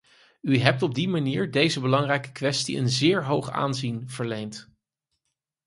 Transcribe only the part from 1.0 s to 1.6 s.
manier